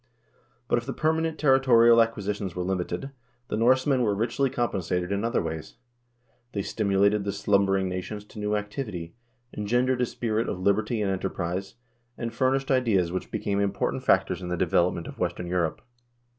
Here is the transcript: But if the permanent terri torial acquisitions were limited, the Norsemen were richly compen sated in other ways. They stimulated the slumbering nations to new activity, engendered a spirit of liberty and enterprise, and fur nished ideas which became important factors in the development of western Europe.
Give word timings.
But 0.67 0.79
if 0.79 0.87
the 0.87 0.93
permanent 0.93 1.37
terri 1.37 1.61
torial 1.63 2.01
acquisitions 2.01 2.55
were 2.55 2.63
limited, 2.63 3.11
the 3.49 3.55
Norsemen 3.55 4.01
were 4.01 4.15
richly 4.15 4.49
compen 4.49 4.81
sated 4.81 5.11
in 5.11 5.23
other 5.23 5.43
ways. 5.43 5.75
They 6.53 6.63
stimulated 6.63 7.23
the 7.23 7.31
slumbering 7.31 7.87
nations 7.87 8.25
to 8.25 8.39
new 8.39 8.55
activity, 8.55 9.13
engendered 9.55 10.01
a 10.01 10.07
spirit 10.07 10.49
of 10.49 10.59
liberty 10.59 11.03
and 11.03 11.11
enterprise, 11.11 11.75
and 12.17 12.33
fur 12.33 12.49
nished 12.51 12.71
ideas 12.71 13.11
which 13.11 13.29
became 13.29 13.59
important 13.59 14.01
factors 14.03 14.41
in 14.41 14.47
the 14.49 14.57
development 14.57 15.05
of 15.05 15.19
western 15.19 15.45
Europe. 15.45 15.83